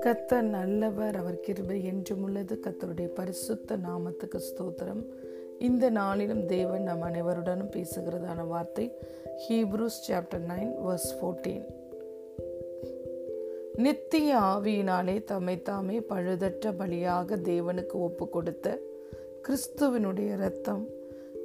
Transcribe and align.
கத்தர் 0.00 0.42
நல்லவர் 0.42 1.16
அவர் 1.16 1.40
கிருபை 1.40 1.84
என்றும் 1.84 2.22
உள்ளது. 2.22 2.58
கத்தருடைய 2.62 3.06
பரிசுத்த 3.06 3.76
நாமத்துக்கு 3.76 4.38
ஸ்தோத்திரம். 4.38 5.06
இந்த 5.58 5.90
நாளிலும் 5.90 6.46
தேவன் 6.46 6.82
நம் 6.82 7.02
அனைவருடனும் 7.02 7.70
பேசுகிறதான 7.70 8.46
வார்த்தை 8.46 8.96
Hebrews 9.48 10.00
chapter 10.08 10.44
nine 10.48 10.72
verse 10.86 11.10
fourteen 11.20 11.64
நித்திய 13.76 14.36
ஆவியினாலே 14.36 15.24
தம்மை 15.24 15.62
தாமே 15.62 16.00
பழுதற்ற 16.00 16.72
பலியாக 16.78 17.36
தேவனுக்கு 17.44 17.92
ஒப்பு 17.92 18.28
கொடுத்த 18.28 18.80
கிறிஸ்துவனுடைய 19.48 20.32
இரத்தம் 20.32 20.86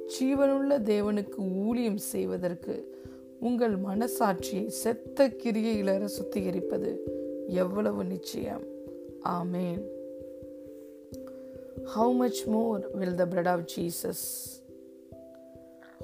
ஜீவனுள்ள 0.06 0.78
தேவனுக்கு 0.78 1.54
ஊழியம் 1.56 1.96
செய்வதற்கு 1.96 2.98
உங்கள் 3.40 3.76
மனசாட்சியை 3.86 4.66
செத்த 4.82 5.28
கிரியையிலர 5.42 6.04
சுத்திகரிப்பது 6.16 6.90
எவ்வளவு 7.62 8.02
நிச்சயம் 8.04 8.64
amen 9.36 9.82
how 11.94 12.12
much 12.22 12.42
more 12.54 12.82
will 13.00 13.18
the 13.22 13.26
blood 13.34 13.52
of 13.54 13.66
Jesus 13.74 14.24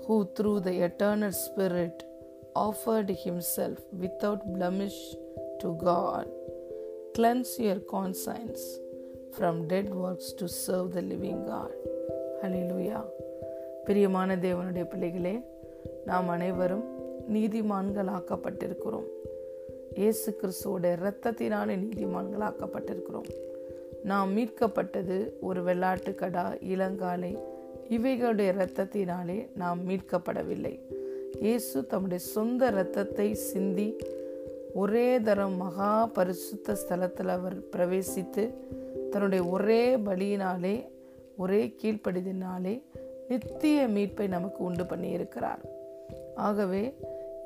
who 0.07 0.17
through 0.37 0.61
the 0.61 0.75
eternal 0.81 1.33
Spirit 1.33 1.97
offered 2.57 3.11
himself 3.25 3.79
without 3.93 4.41
blemish 4.47 4.99
to 5.61 5.69
God, 5.83 6.27
cleanse 7.15 7.59
your 7.59 7.81
conscience 7.95 8.63
from 9.33 9.67
dead 9.69 9.89
works 9.95 10.33
to 10.33 10.49
serve 10.49 10.93
the 10.93 11.03
living 11.03 11.41
God. 11.47 11.73
Hallelujah. 12.43 13.03
பிரியமான 13.87 14.37
தேவனுடைய 14.37 14.85
பிள்ளைகளே 14.85 15.35
நாம் 16.05 16.29
அனைவரும் 16.29 16.87
நீதிமான்களாக்கப்பட்டிருக்கிறோம். 17.33 19.07
இயேசு 19.95 20.39
கிறிஸ்துவோட 20.41 20.87
இரத்தத்தினாலே 20.99 21.75
நீதிமான்களாக்கப்பட்டிருக்கிறோம். 21.85 23.29
நாம் 24.05 24.37
மீட்கப்பட்டது 24.37 25.33
ஒரு 25.41 25.63
வெள்ளாட்டு 25.63 26.15
கடா 26.15 26.53
இளங்காலை 26.53 27.39
இவைகளுடைய 27.91 28.49
இரத்தத்தினாலே 28.57 29.49
நாம் 29.55 29.89
மீட்கப்படவில்லை. 29.89 30.81
இயேசு 31.41 31.87
தம்முடைய 31.87 32.25
சொந்த 32.25 32.67
இரத்தத்தை 32.67 33.35
சிந்தி 33.35 33.97
ஒரே 34.75 35.21
தரம் 35.21 35.57
மகா 35.57 36.07
பரிசுத்த 36.07 36.73
ஸ்தலத்தில் 36.73 37.29
அவர் 37.29 37.57
பிரவேசித்து 37.61 38.55
தன்னுடைய 39.11 39.45
ஒரே 39.45 39.97
பலியினாலே 39.97 40.89
ஒரே 41.37 41.75
கீழ்ப்படிதினாலே 41.83 42.83
நித்திய 43.29 43.89
மீட்பை 43.89 44.27
நமக்கு 44.27 44.65
உண்டு 44.65 44.85
பண்ணியிருக்கிறார். 44.85 45.63
ஆகவே 46.35 46.95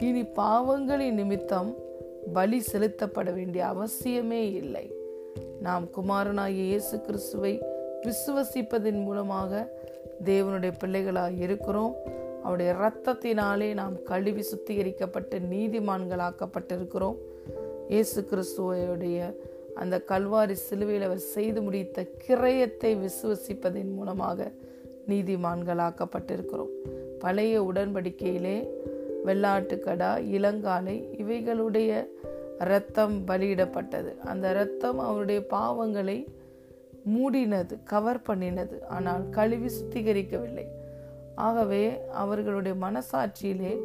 இனி 0.02 0.22
பாவங்களின் 0.22 1.12
நிமித்தம் 1.12 1.74
பலி 2.32 2.62
செலுத்தப்பட 2.72 3.34
வேண்டிய 3.34 3.66
அவசியமே 3.66 4.40
இல்லை. 4.52 4.92
நாம் 5.60 5.90
குமாரனாகிய 5.90 6.62
இயேசு 6.64 7.00
கிறிஸ்துவை 7.00 7.62
விசுவசிப்பதன் 8.02 9.02
மூலமாக 9.02 9.72
தேவனுடைய 10.24 10.72
பிள்ளைகளாக 10.78 11.32
இருக்கிறோம். 11.32 11.94
அவருடைய 12.42 12.72
இரத்தத்தினாலே 12.72 13.74
நாம் 13.74 14.02
கழுவி 14.02 14.44
சுத்திகரிக்கப்பட்டு 14.50 15.38
நீதிமான்களாக்கப்பட்டிருக்கிறோம். 15.50 17.18
இயேசு 17.88 18.26
கிறிஸ்துவோடைய 18.30 19.36
அந்த 19.74 20.02
கல்வாரி 20.08 20.52
சிலுவையில் 20.52 21.06
அவர் 21.06 21.18
செய்து 21.18 21.62
முடித்த 21.62 22.06
கிரயத்தை 22.28 22.92
விசுவசிப்பதன் 23.04 23.94
மூலமாக 23.94 24.50
நீதிமான்களாக்கப்பட்டிருக்கிறோம். 25.08 26.72
பழைய 27.18 27.62
உடன்படிக்கையிலே 27.62 28.56
வெள்ளாட்டுக்கடா 29.26 30.10
இளங்காலை 30.36 30.96
இவைகளுடைய 31.22 32.06
இரத்தம் 32.58 33.26
பலியிடப்பட்டது. 33.26 34.18
அந்த 34.18 34.50
இரத்தம் 34.50 34.98
அவருடைய 34.98 35.46
பாவங்களை 35.50 36.26
மூடினது 37.14 37.76
கவர் 37.84 38.22
பண்ணினது. 38.28 38.82
ஆனால் 38.88 39.28
கழுவி 39.28 39.66
சுத்திகரிக்கவில்லை. 39.66 40.66
ஆகவே 41.34 42.00
அவர்களுடைய 42.12 42.76
மனசாட்சியிலே 42.86 43.78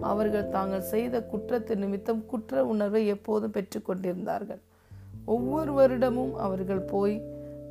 அவர்கள் 0.00 0.48
தாங்கள் 0.48 0.80
செய்த 0.80 1.22
குற்றத்து 1.22 1.76
நிமித்தம் 1.76 2.26
குற்ற 2.26 2.64
உணர்வை 2.64 3.06
எப்போதும் 3.06 3.52
பெற்றுக்கொண்டிருந்தார்கள் 3.52 4.60
ஒவ்வொரு 5.24 5.72
வருடமும் 5.72 6.34
அவர்கள் 6.34 6.80
போய் 6.80 7.22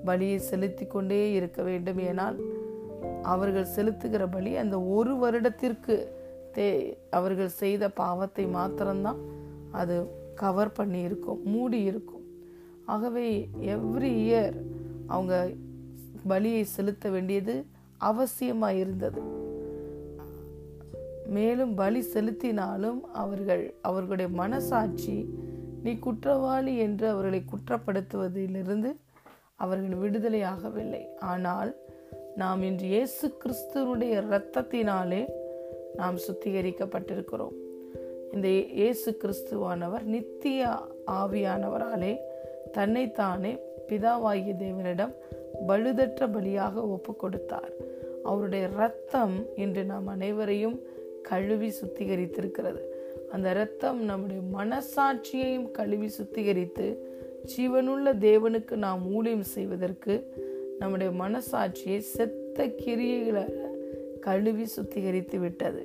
பலியை 0.06 0.36
செலுத்தி 0.36 0.86
கொண்டே 0.86 1.34
இருக்க 1.34 1.64
வேண்டும். 1.64 2.00
ஏனால் 2.00 2.38
அவர்கள் 3.22 3.74
செலுத்துகிற 3.76 4.32
பலி 4.32 4.56
அந்த 4.56 4.82
ஒரு 4.82 5.18
வருடத்திற்கு 5.18 5.96
தே 6.58 6.68
அவர்கள் 7.10 7.58
செய்த 7.62 7.90
பாவத்தை 7.90 8.46
மாத்திரம்தான் 8.46 9.22
அது 9.72 9.96
கவர் 10.36 10.72
பண்ணி 10.72 11.02
இருக்கும் 11.02 11.42
மூடி 11.44 11.80
இருக்கும் 11.84 12.26
ஆகவே 12.86 13.26
எவ்ரி 13.76 14.12
இயர் 14.26 14.58
அவங்க 15.08 15.52
பலியை 16.30 16.64
செலுத்த 16.76 17.10
வேண்டியது 17.10 17.56
அவசியமாக 18.02 18.80
இருந்தது. 18.84 19.22
மேலும் 21.36 21.74
பலி 21.76 22.02
செலுத்தினாலும் 22.14 23.00
அவர்கள் 23.14 23.64
அவர்களுடைய 23.82 24.30
மனசாட்சி 24.42 25.18
நீ 25.84 25.92
குற்றவாளி 25.96 26.74
என்று 26.78 27.06
அவர்களை 27.10 27.42
குற்றப்படுத்துவதிலிருந்து 27.54 28.92
அவர்கள் 29.56 30.02
விடுதலையாகவில்லை. 30.04 31.04
ஆனால் 31.32 31.72
நாம் 32.36 32.62
இன்று 32.62 32.88
இயேசு 32.88 33.26
கிறிஸ்துவனுடைய 33.42 34.14
இரத்தத்தினாலே 34.22 35.22
நாம் 35.98 36.18
சுத்திகரிக்கப்பட்டிருக்கிறோம். 36.18 37.56
இந்த 38.34 38.48
இயேசு 38.48 39.18
கிறிஸ்துவானவர் 39.22 40.04
நித்திய 40.04 40.72
ஆவியானவராலே 41.12 42.14
தன்னைத்தானே 42.72 43.52
பிதாவாகிய 43.88 44.54
தேவனிடம் 44.64 45.14
பழுதற்ற 45.68 46.28
பலியாக 46.28 46.74
ஒப்பு 46.74 47.16
கொடுத்தார் 47.16 47.72
அவருடைய 48.24 48.70
இரத்தம் 48.74 49.36
இன்று 49.56 49.84
நாம் 49.84 50.08
அனைவரையும் 50.08 50.78
கழுவி 51.24 51.74
சுத்திகரித்திருக்கிறது. 51.80 52.82
அந்த 53.32 53.50
இரத்தம் 53.50 54.00
நம்முடைய 54.04 54.42
மனசாட்சியையும் 54.58 55.72
கழுவி 55.72 56.10
சுத்திகரித்து 56.18 56.88
ஜீவனுள்ள 57.46 58.08
தேவனுக்கு 58.28 58.76
நாம் 58.76 59.14
ஊழியம் 59.14 59.48
செய்வதற்கு 59.56 60.14
நம்முடைய 60.80 61.12
மனசாட்சியை 61.24 61.98
செத்த 61.98 62.68
கிரியைகளை 62.84 63.46
கழுவி 64.20 64.66
சுத்திகரித்து 64.76 65.38
விட்டது. 65.40 65.82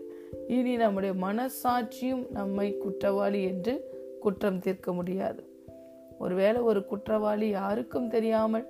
இனி 0.47 0.77
நம்முடைய 0.77 1.15
மனசாட்சியும் 1.27 2.25
நம்மை 2.31 2.79
குற்றவாளி 2.79 3.45
என்று 3.45 3.75
குற்றம் 4.21 4.59
தீர்க்க 4.59 4.93
முடியாது. 4.93 5.43
ஒருவேளை 6.19 6.61
ஒரு 6.61 6.81
குற்றவாளி 6.87 7.49
யாருக்கும் 7.49 8.09
தெரியாமல் 8.09 8.67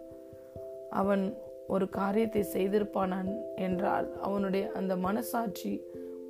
அவன் 0.90 1.24
ஒரு 1.68 1.88
காரியத்தை 1.88 2.42
செய்திருப்பான் 2.54 3.28
என்றால் 3.56 4.08
அவனுடைய 4.20 4.72
அந்த 4.72 4.96
மனசாட்சி 4.96 5.72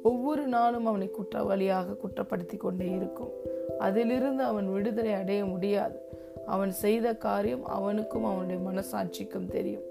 ஒவ்வொரு 0.03 0.44
நாளும் 0.47 0.87
அவனை 0.87 1.10
குற்றவாளியாக 1.10 1.97
குற்றப்படுத்தி 2.03 2.56
கொண்டே 2.56 2.88
இருக்கும். 2.91 3.32
அதிலிருந்து 3.78 4.43
அவன் 4.43 4.69
விடுதலை 4.72 5.12
அடைய 5.12 5.44
முடியாது. 5.44 5.99
அவன் 6.47 6.70
செய்த 6.70 7.14
காரியம் 7.14 7.64
அவனுக்கும் 7.66 8.25
அவனுடைய 8.25 8.60
மனசாட்சிக்கும் 8.69 9.47
தெரியும். 9.47 9.87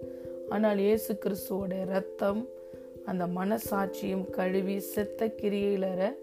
ஆனால் 0.49 0.77
இயேசு 0.77 1.11
கிறிஸ்துவோட 1.23 1.85
ரத்தம் 1.85 2.41
அந்த 3.05 3.27
மனசாட்சியும் 3.27 4.29
கழுவி 4.29 4.79
செத்த 4.79 5.33
கிரியையிலற 5.41 6.13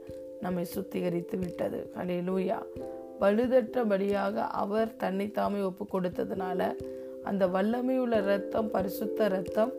நம்மை 0.41 0.67
சுத்திகரித்து 0.75 1.39
விட்டது. 1.39 1.91
அலே 1.97 2.19
லூயா 2.29 2.59
பழுதற்றபடியாக 3.21 4.35
அவர் 4.35 4.89
தன்னைத்தாமே 4.99 5.63
ஒப்பு 5.63 5.87
கொடுத்ததுனால 5.93 6.77
அந்த 7.25 7.47
வல்லமையுள்ள 7.47 8.21
ரத்தம் 8.23 8.71
பரிசுத்த 8.71 9.29
ரத்தம் 9.29 9.73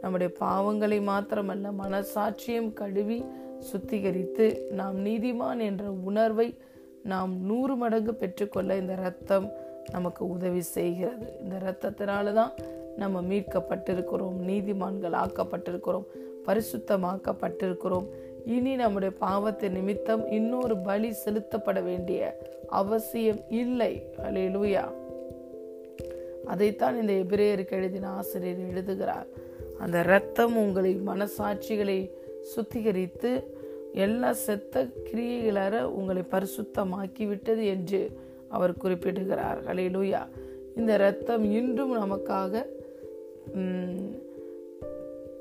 நம்முடைய 0.00 0.32
பாவங்களை 0.40 0.98
மாத்திரமல்ல 1.10 1.72
மனசாட்சியும் 1.78 2.72
கழுவி 2.72 3.24
சுத்திகரித்து 3.72 4.46
நாம் 4.70 5.06
நீதிமான் 5.06 5.58
என்ற 5.58 5.90
உணர்வை 5.90 6.54
நாம் 7.02 7.46
நூறு 7.46 7.76
மடங்கு 7.76 8.14
பெற்றுக்கொள்ள 8.14 8.76
இந்த 8.76 8.94
ரத்தம் 8.94 9.50
நமக்கு 9.90 10.28
உதவி 10.28 10.60
செய்கிறது. 10.60 11.26
இந்த 11.40 11.56
ரத்தத்தினால 11.56 12.32
தான் 12.32 12.52
நம்ம 12.96 13.22
மீட்கப்பட்டிருக்கிறோம் 13.22 14.36
நீதிமான்கள் 14.46 15.16
ஆக்கப்பட்டிருக்கிறோம் 15.22 16.06
பரிசுத்தமாக்கப்பட்டிருக்கிறோம். 16.46 18.08
இனி 18.44 18.72
நம்முடைய 18.76 19.12
பாவத்தை 19.18 19.68
நிமித்தம் 19.68 20.22
இன்னொரு 20.30 20.76
பலி 20.76 21.10
செலுத்தப்பட 21.24 21.82
வேண்டிய 21.82 22.20
அவசியம் 22.80 23.40
இல்லை. 23.62 23.92
அலையிலுயா 24.22 24.84
அதைத்தான் 26.46 26.96
இந்த 27.00 27.12
எபிரேயருக்கு 27.12 27.70
எழுதின 27.70 28.08
ஆசிரியர் 28.08 28.70
எழுதுகிறார். 28.70 29.28
அந்த 29.78 29.96
இரத்தம் 30.00 30.56
உங்களை 30.56 30.92
மனசாட்சிகளை 31.06 31.98
சுத்திகரித்து 32.52 33.30
எல்லா 33.92 34.32
செத்த 34.32 34.84
கிரியைகளற 35.08 35.82
உங்களை 35.98 36.22
பரிசுத்தமாக்கி 36.30 37.24
விட்டது 37.26 37.66
என்று 37.66 38.00
அவர் 38.48 38.80
குறிப்பிடுகிறார். 38.82 39.60
அலையிலுயா 39.70 40.22
இந்த 40.76 40.90
இரத்தம் 40.94 41.44
இன்றும் 41.52 41.94
நமக்காக 42.02 42.62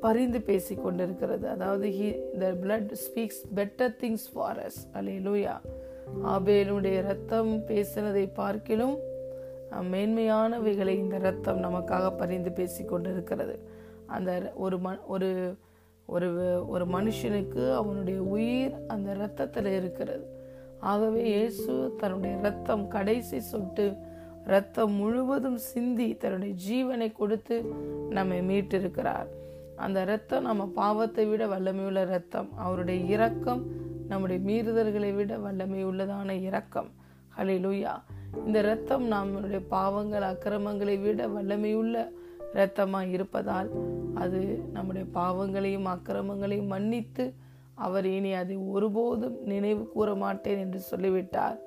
பரிந்து 0.06 0.40
பேசி 0.50 0.76
கொண்டிருக்கிறது. 0.76 1.46
அதாவது 1.56 1.88
he 2.00 2.10
the 2.44 2.50
blood 2.64 2.92
speaks 3.06 3.42
better 3.60 3.96
things 4.04 4.28
for 4.34 4.60
us 4.68 4.80
hallelujah 5.28 5.56
ஆபேலுடைய 6.34 6.98
ரத்தம் 7.10 7.52
பேசினதை 7.70 8.26
பார்க்கிலும் 8.42 8.96
மேன்மையானவைகளை 9.92 10.94
இந்த 11.04 11.18
ரத்தம் 11.28 11.60
நமக்காக 11.66 12.06
பரிந்து 12.22 12.52
பேசி 12.52 12.82
கொண்டிருக்கிறது. 12.86 13.56
அந்த 14.16 14.32
ஒரு 14.64 14.78
ம 14.86 14.90
ஒரு 15.14 15.30
ஒரு 16.14 16.30
ஒரு 16.74 16.86
மனுஷனுக்கு 16.96 17.64
அவனுடைய 17.80 18.20
உயிர் 18.36 18.74
அந்த 18.94 19.08
இரத்தத்தில் 19.18 19.70
இருக்கிறது. 19.80 20.26
ஆகவே 20.92 21.22
இயேசு 21.34 21.74
தன்னுடைய 22.00 22.34
ரத்தம் 22.48 22.84
கடைசி 22.96 23.38
சொட்டு 23.52 23.86
ரத்தம் 24.54 24.94
முழுவதும் 25.02 25.60
சிந்தி 25.72 26.08
தன்னுடைய 26.24 26.54
ஜீவனை 26.68 27.10
கொடுத்து 27.22 27.58
நம்மை 28.18 28.40
மீட்டிருக்கிறார். 28.50 29.30
அந்த 29.76 30.02
இரத்தம் 30.02 30.44
நம்ம 30.44 30.68
பாவத்தை 30.68 31.26
விட 31.26 31.46
வல்லமையுள்ள 31.46 32.02
இரத்தம். 32.02 32.58
அவருடைய 32.58 33.06
இரக்கம் 33.06 33.64
நம்முடைய 34.08 34.42
மீறுதல்களை 34.46 35.16
விட 35.16 35.38
வல்லமை 35.38 35.86
உள்ளதான 35.86 36.42
இரக்கம். 36.42 36.92
ஹலிலுயா 37.38 37.94
இந்த 38.46 38.60
இரத்தம் 38.60 39.12
நம்மளுடைய 39.12 39.62
பாவங்கள் 39.68 40.22
அக்கிரமங்களை 40.22 40.98
விட 40.98 41.28
வல்லமையுள்ள 41.28 42.10
இரத்தமாக 42.54 43.10
இருப்பதால் 43.10 43.70
அது 44.14 44.62
நம்முடைய 44.74 45.08
பாவங்களையும் 45.14 45.86
அக்கிரமங்களையும் 45.86 46.68
மன்னித்து 46.68 47.34
அவர் 47.74 48.06
இனி 48.06 48.34
அதை 48.34 48.56
ஒருபோதும் 48.56 49.44
நினைவு 49.44 49.90
கூற 49.90 50.16
மாட்டேன் 50.16 50.58
என்று 50.58 50.80
சொல்லிவிட்டார். 50.80 51.58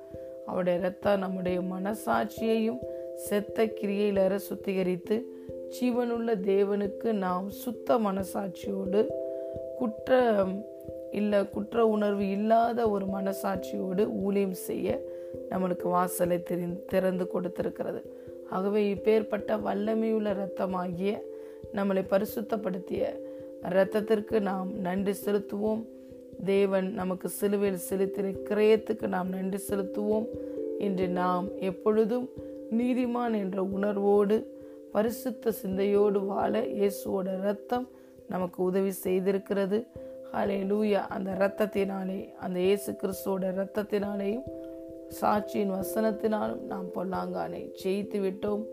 அவருடைய 0.45 0.79
இரத்தம் 0.79 1.19
நம்முடைய 1.19 1.61
மனசாட்சியையும் 1.61 2.79
செத்த 3.15 3.65
கிரியையிலற 3.65 4.39
சுத்திகரித்து 4.49 5.21
ஜீவனுள்ள 5.69 6.35
தேவனுக்கு 6.49 7.11
நாம் 7.11 7.49
சுத்த 7.49 7.97
மனசாட்சியோடு 7.97 9.07
குற்றம் 9.77 10.63
இல்லை 11.11 11.49
குற்ற 11.49 11.87
உணர்வு 11.87 12.29
இல்லாத 12.29 12.89
ஒரு 12.89 13.05
மனசாட்சியோடு 13.05 14.09
ஊழியம் 14.11 14.53
செய்ய 14.53 15.01
நம்மளுக்கு 15.49 15.83
வாசலை 15.83 16.43
தெரி 16.43 16.63
திறந்து 16.85 17.27
கொடுத்திருக்கிறது. 17.33 18.01
ஆகவே 18.49 18.93
இப்பேற்பட்ட 18.93 19.55
வல்லமையுள்ள 19.57 20.33
இரத்தமாகிய 20.33 21.21
நம்மளை 21.73 22.03
பரிசுத்தப்படுத்திய 22.09 23.03
இரத்தத்திற்கு 23.63 24.39
நாம் 24.39 24.79
நன்றி 24.79 25.13
செலுத்துவோம். 25.25 25.83
தேவன் 26.45 26.93
நமக்கு 26.93 27.29
சிலுவையில் 27.29 27.79
செலுத்தின 27.89 28.35
கிரயத்துக்கு 28.49 29.07
நாம் 29.07 29.29
நன்றி 29.29 29.63
செலுத்துவோம். 29.69 30.27
என்று 30.79 31.07
நாம் 31.07 31.47
எப்பொழுதும் 31.59 32.29
நீதிமான் 32.71 33.33
என்ற 33.33 33.63
உணர்வோடு 33.63 34.56
பரிசுத்த 34.93 35.51
சிந்தையோடு 35.51 36.19
வாழ 36.25 36.61
இயேசுவோட 36.61 37.41
ரத்தம் 37.41 37.87
நமக்கு 38.29 38.63
உதவி 38.63 38.93
செய்திருக்கிறது. 39.03 39.77
ஹலே 40.33 40.57
லூயா 40.71 41.01
அந்த 41.15 41.29
இரத்தத்தினாலே 41.39 42.19
அந்த 42.35 42.59
இயேசு 42.59 42.91
கிறிஸ்துவோட 43.01 43.45
இரத்தத்தினாலேயும் 43.55 44.47
சாட்சியின் 45.21 45.73
வசனத்தினாலும் 45.79 46.63
நாம் 46.71 46.87
பொல்லாங்கானை 46.95 47.61
ஜெயித்து 47.83 48.19
விட்டோம். 48.19 48.63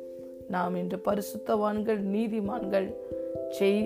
நாம் 0.48 0.74
இன்று 0.76 0.98
பரிசுத்தவான்கள் 1.04 2.00
நீதிமான்கள் 2.14 2.88
ஜெய் 3.58 3.80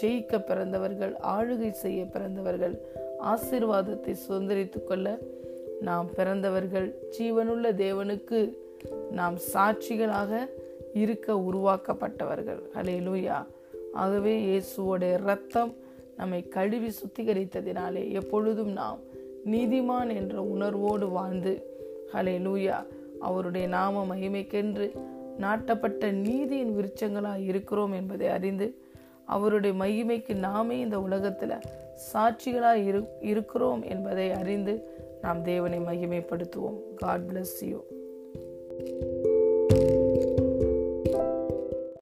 ஜெயிக்க 0.00 0.38
பிறந்தவர்கள் 0.44 1.14
ஆளுகை 1.34 1.70
செய்ய 1.70 2.04
பிறந்தவர்கள் 2.04 2.74
ஆசீர்வாதத்தை 3.32 4.14
சுதந்திரித்து 4.26 4.84
கொள்ள 4.84 5.18
நாம் 5.80 6.08
பிறந்தவர்கள் 6.14 6.88
ஜீவனுள்ள 7.18 7.66
தேவனுக்கு 7.84 8.40
நாம் 9.10 9.36
சாட்சிகளாக 9.52 10.32
இருக்க 10.96 11.34
உருவாக்கப்பட்டவர்கள். 11.50 12.60
ஹலே 12.74 12.96
லூயா 13.08 13.38
ஆகவே 13.92 14.32
இயேசுவோடைய 14.46 15.14
ரத்தம் 15.16 15.72
நம்மை 16.16 16.40
கழுவி 16.48 16.90
சுத்திகரித்ததினாலே 17.00 18.02
எப்பொழுதும் 18.12 18.72
நாம் 18.72 18.98
நீதிமான் 19.44 20.10
என்ற 20.14 20.42
உணர்வோடு 20.54 21.08
வாழ்ந்து 21.08 21.52
ஹலே 22.12 22.36
லூயா 22.46 22.78
அவருடைய 23.20 23.66
நாம 23.68 24.04
மகிமைக்கென்று 24.14 24.86
நாட்டப்பட்ட 25.40 26.10
நீதியின் 26.26 26.72
விருச்சங்களாக 26.76 27.44
இருக்கிறோம் 27.44 27.92
என்பதை 27.92 28.28
அறிந்து 28.28 28.68
அவருடைய 29.24 29.74
மகிமைக்கு 29.84 30.34
நாமே 30.34 30.76
இந்த 30.78 30.98
உலகத்தில் 31.00 31.56
சாட்சிகளாக 32.12 32.86
இரு 32.86 33.00
இருக்கிறோம் 33.20 33.82
என்பதை 33.82 34.26
அறிந்து 34.32 34.74
நாம் 35.22 35.42
தேவனை 35.42 35.78
மகிமைப்படுத்துவோம். 35.80 36.78
God 36.96 37.26
bless 37.30 37.58
you 37.64 37.78